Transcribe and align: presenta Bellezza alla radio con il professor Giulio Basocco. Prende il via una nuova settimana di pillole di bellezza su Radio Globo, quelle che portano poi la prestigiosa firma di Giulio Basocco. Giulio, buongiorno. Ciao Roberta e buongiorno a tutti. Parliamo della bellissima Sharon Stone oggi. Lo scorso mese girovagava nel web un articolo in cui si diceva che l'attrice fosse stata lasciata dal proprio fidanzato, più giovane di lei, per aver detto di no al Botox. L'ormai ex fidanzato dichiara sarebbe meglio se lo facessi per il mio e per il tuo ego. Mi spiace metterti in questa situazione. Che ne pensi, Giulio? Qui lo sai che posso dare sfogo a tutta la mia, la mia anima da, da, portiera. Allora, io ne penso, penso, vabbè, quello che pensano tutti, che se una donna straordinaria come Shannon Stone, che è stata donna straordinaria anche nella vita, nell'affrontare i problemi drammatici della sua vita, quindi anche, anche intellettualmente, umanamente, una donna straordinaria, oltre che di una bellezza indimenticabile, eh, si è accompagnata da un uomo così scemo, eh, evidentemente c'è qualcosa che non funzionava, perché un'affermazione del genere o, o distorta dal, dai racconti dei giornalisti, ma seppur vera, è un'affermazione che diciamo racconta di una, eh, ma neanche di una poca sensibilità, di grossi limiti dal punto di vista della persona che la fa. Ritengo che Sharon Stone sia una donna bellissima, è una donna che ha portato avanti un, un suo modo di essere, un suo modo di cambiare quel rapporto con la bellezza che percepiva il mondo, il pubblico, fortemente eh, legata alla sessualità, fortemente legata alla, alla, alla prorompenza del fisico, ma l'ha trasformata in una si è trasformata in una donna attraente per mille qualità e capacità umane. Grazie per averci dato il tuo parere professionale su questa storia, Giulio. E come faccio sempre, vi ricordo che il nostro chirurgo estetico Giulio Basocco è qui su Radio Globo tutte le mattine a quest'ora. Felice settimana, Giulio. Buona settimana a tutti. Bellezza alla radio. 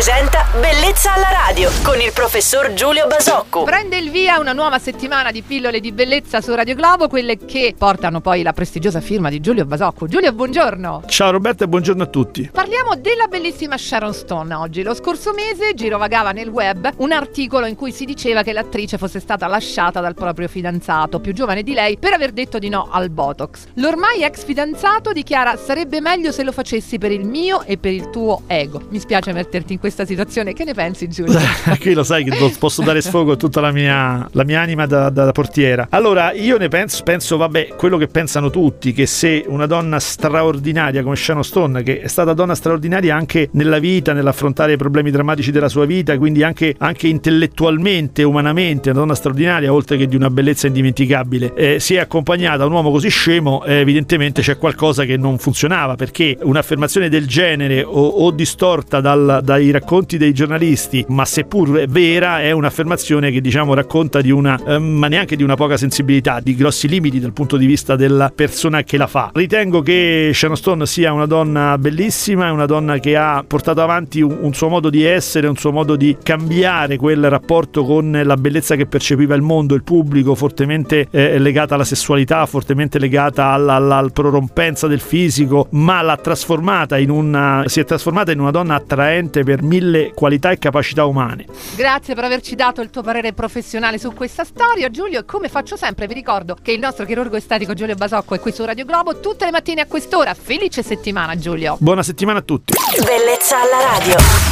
presenta 0.00 0.46
Bellezza 0.58 1.12
alla 1.12 1.28
radio 1.30 1.70
con 1.82 2.00
il 2.00 2.10
professor 2.14 2.72
Giulio 2.72 3.06
Basocco. 3.06 3.64
Prende 3.64 3.98
il 3.98 4.10
via 4.10 4.38
una 4.38 4.54
nuova 4.54 4.78
settimana 4.78 5.30
di 5.30 5.42
pillole 5.42 5.78
di 5.78 5.92
bellezza 5.92 6.40
su 6.40 6.54
Radio 6.54 6.74
Globo, 6.74 7.06
quelle 7.06 7.36
che 7.36 7.74
portano 7.76 8.22
poi 8.22 8.42
la 8.42 8.54
prestigiosa 8.54 9.02
firma 9.02 9.28
di 9.28 9.40
Giulio 9.40 9.66
Basocco. 9.66 10.06
Giulio, 10.06 10.32
buongiorno. 10.32 11.02
Ciao 11.06 11.30
Roberta 11.30 11.64
e 11.64 11.68
buongiorno 11.68 12.02
a 12.02 12.06
tutti. 12.06 12.48
Parliamo 12.50 12.96
della 12.96 13.26
bellissima 13.26 13.76
Sharon 13.76 14.14
Stone 14.14 14.54
oggi. 14.54 14.82
Lo 14.82 14.94
scorso 14.94 15.34
mese 15.34 15.74
girovagava 15.74 16.32
nel 16.32 16.48
web 16.48 16.90
un 16.96 17.12
articolo 17.12 17.66
in 17.66 17.76
cui 17.76 17.92
si 17.92 18.06
diceva 18.06 18.42
che 18.42 18.54
l'attrice 18.54 18.96
fosse 18.96 19.20
stata 19.20 19.46
lasciata 19.48 20.00
dal 20.00 20.14
proprio 20.14 20.48
fidanzato, 20.48 21.20
più 21.20 21.34
giovane 21.34 21.62
di 21.62 21.74
lei, 21.74 21.98
per 21.98 22.14
aver 22.14 22.32
detto 22.32 22.58
di 22.58 22.70
no 22.70 22.88
al 22.90 23.10
Botox. 23.10 23.66
L'ormai 23.74 24.22
ex 24.22 24.44
fidanzato 24.44 25.12
dichiara 25.12 25.56
sarebbe 25.56 26.00
meglio 26.00 26.32
se 26.32 26.42
lo 26.42 26.52
facessi 26.52 26.96
per 26.96 27.12
il 27.12 27.26
mio 27.26 27.64
e 27.64 27.76
per 27.76 27.92
il 27.92 28.08
tuo 28.08 28.44
ego. 28.46 28.80
Mi 28.88 28.98
spiace 28.98 29.32
metterti 29.32 29.74
in 29.74 29.78
questa 29.90 30.06
situazione. 30.06 30.52
Che 30.52 30.64
ne 30.64 30.72
pensi, 30.72 31.08
Giulio? 31.08 31.38
Qui 31.78 31.92
lo 31.92 32.04
sai 32.04 32.24
che 32.24 32.30
posso 32.58 32.82
dare 32.82 33.00
sfogo 33.00 33.32
a 33.32 33.36
tutta 33.36 33.60
la 33.60 33.72
mia, 33.72 34.26
la 34.32 34.44
mia 34.44 34.60
anima 34.60 34.86
da, 34.86 35.10
da, 35.10 35.32
portiera. 35.32 35.88
Allora, 35.90 36.32
io 36.32 36.56
ne 36.56 36.68
penso, 36.68 37.02
penso, 37.02 37.36
vabbè, 37.36 37.74
quello 37.76 37.96
che 37.96 38.06
pensano 38.06 38.50
tutti, 38.50 38.92
che 38.92 39.06
se 39.06 39.44
una 39.46 39.66
donna 39.66 39.98
straordinaria 39.98 41.02
come 41.02 41.16
Shannon 41.16 41.44
Stone, 41.44 41.82
che 41.82 42.00
è 42.00 42.06
stata 42.06 42.32
donna 42.32 42.54
straordinaria 42.54 43.14
anche 43.14 43.48
nella 43.52 43.78
vita, 43.78 44.12
nell'affrontare 44.12 44.74
i 44.74 44.76
problemi 44.76 45.10
drammatici 45.10 45.50
della 45.50 45.68
sua 45.68 45.84
vita, 45.84 46.16
quindi 46.16 46.42
anche, 46.42 46.74
anche 46.78 47.08
intellettualmente, 47.08 48.22
umanamente, 48.22 48.90
una 48.90 49.00
donna 49.00 49.14
straordinaria, 49.14 49.72
oltre 49.72 49.96
che 49.96 50.06
di 50.06 50.16
una 50.16 50.30
bellezza 50.30 50.68
indimenticabile, 50.68 51.52
eh, 51.54 51.80
si 51.80 51.94
è 51.94 51.98
accompagnata 51.98 52.58
da 52.58 52.66
un 52.66 52.72
uomo 52.72 52.90
così 52.90 53.08
scemo, 53.08 53.64
eh, 53.64 53.80
evidentemente 53.80 54.42
c'è 54.42 54.56
qualcosa 54.56 55.04
che 55.04 55.16
non 55.16 55.38
funzionava, 55.38 55.96
perché 55.96 56.38
un'affermazione 56.40 57.08
del 57.08 57.26
genere 57.26 57.82
o, 57.82 58.06
o 58.06 58.30
distorta 58.30 59.00
dal, 59.00 59.40
dai 59.42 59.70
racconti 59.70 59.79
dei 60.16 60.32
giornalisti, 60.32 61.04
ma 61.08 61.24
seppur 61.24 61.84
vera, 61.86 62.40
è 62.40 62.50
un'affermazione 62.52 63.30
che 63.30 63.40
diciamo 63.40 63.74
racconta 63.74 64.20
di 64.20 64.30
una, 64.30 64.58
eh, 64.64 64.78
ma 64.78 65.08
neanche 65.08 65.36
di 65.36 65.42
una 65.42 65.56
poca 65.56 65.76
sensibilità, 65.76 66.40
di 66.40 66.54
grossi 66.54 66.88
limiti 66.88 67.20
dal 67.20 67.32
punto 67.32 67.56
di 67.56 67.66
vista 67.66 67.96
della 67.96 68.32
persona 68.34 68.82
che 68.82 68.96
la 68.96 69.06
fa. 69.06 69.30
Ritengo 69.34 69.82
che 69.82 70.30
Sharon 70.32 70.56
Stone 70.56 70.86
sia 70.86 71.12
una 71.12 71.26
donna 71.26 71.76
bellissima, 71.78 72.46
è 72.46 72.50
una 72.50 72.66
donna 72.66 72.98
che 72.98 73.16
ha 73.16 73.44
portato 73.46 73.80
avanti 73.80 74.20
un, 74.20 74.38
un 74.40 74.54
suo 74.54 74.68
modo 74.68 74.90
di 74.90 75.04
essere, 75.04 75.46
un 75.46 75.56
suo 75.56 75.72
modo 75.72 75.96
di 75.96 76.16
cambiare 76.22 76.96
quel 76.96 77.28
rapporto 77.28 77.84
con 77.84 78.20
la 78.24 78.36
bellezza 78.36 78.76
che 78.76 78.86
percepiva 78.86 79.34
il 79.34 79.42
mondo, 79.42 79.74
il 79.74 79.82
pubblico, 79.82 80.34
fortemente 80.34 81.08
eh, 81.10 81.38
legata 81.38 81.74
alla 81.74 81.84
sessualità, 81.84 82.46
fortemente 82.46 82.98
legata 82.98 83.46
alla, 83.46 83.74
alla, 83.74 83.96
alla 83.96 84.10
prorompenza 84.10 84.86
del 84.86 85.00
fisico, 85.00 85.68
ma 85.70 86.02
l'ha 86.02 86.16
trasformata 86.16 86.98
in 86.98 87.10
una 87.10 87.64
si 87.66 87.80
è 87.80 87.84
trasformata 87.84 88.32
in 88.32 88.40
una 88.40 88.50
donna 88.50 88.74
attraente 88.74 89.44
per 89.44 89.62
mille 89.70 90.12
qualità 90.12 90.50
e 90.50 90.58
capacità 90.58 91.04
umane. 91.04 91.46
Grazie 91.76 92.14
per 92.16 92.24
averci 92.24 92.56
dato 92.56 92.80
il 92.80 92.90
tuo 92.90 93.02
parere 93.02 93.32
professionale 93.32 93.98
su 93.98 94.12
questa 94.12 94.42
storia, 94.42 94.90
Giulio. 94.90 95.20
E 95.20 95.24
come 95.24 95.48
faccio 95.48 95.76
sempre, 95.76 96.08
vi 96.08 96.14
ricordo 96.14 96.56
che 96.60 96.72
il 96.72 96.80
nostro 96.80 97.04
chirurgo 97.04 97.36
estetico 97.36 97.72
Giulio 97.72 97.94
Basocco 97.94 98.34
è 98.34 98.40
qui 98.40 98.50
su 98.50 98.64
Radio 98.64 98.84
Globo 98.84 99.20
tutte 99.20 99.44
le 99.44 99.52
mattine 99.52 99.82
a 99.82 99.86
quest'ora. 99.86 100.34
Felice 100.34 100.82
settimana, 100.82 101.36
Giulio. 101.36 101.76
Buona 101.78 102.02
settimana 102.02 102.40
a 102.40 102.42
tutti. 102.42 102.72
Bellezza 103.04 103.60
alla 103.60 103.96
radio. 103.96 104.49